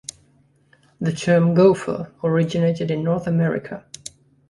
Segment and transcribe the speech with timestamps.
[0.99, 3.85] The term "gofer" originated in North America.